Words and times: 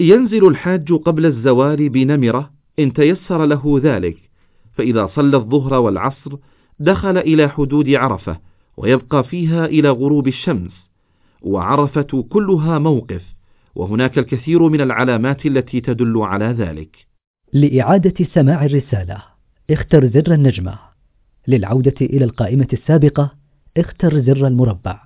ينزل 0.00 0.48
الحاج 0.48 0.92
قبل 0.92 1.26
الزوال 1.26 1.88
بنمرة 1.88 2.50
إن 2.78 2.92
تيسر 2.92 3.44
له 3.44 3.80
ذلك 3.82 4.16
فإذا 4.72 5.06
صلى 5.06 5.36
الظهر 5.36 5.74
والعصر 5.74 6.36
دخل 6.80 7.18
إلى 7.18 7.48
حدود 7.48 7.90
عرفة 7.90 8.38
ويبقى 8.76 9.24
فيها 9.24 9.66
إلى 9.66 9.90
غروب 9.90 10.28
الشمس 10.28 10.72
وعرفة 11.42 12.24
كلها 12.30 12.78
موقف 12.78 13.22
وهناك 13.74 14.18
الكثير 14.18 14.68
من 14.68 14.80
العلامات 14.80 15.46
التي 15.46 15.80
تدل 15.80 16.18
على 16.18 16.44
ذلك. 16.44 17.06
لإعادة 17.52 18.24
سماع 18.34 18.64
الرسالة 18.64 19.22
اختر 19.70 20.06
زر 20.06 20.34
النجمة. 20.34 20.78
للعودة 21.48 21.94
إلى 22.00 22.24
القائمة 22.24 22.68
السابقة 22.72 23.32
اختر 23.76 24.20
زر 24.20 24.46
المربع. 24.46 25.00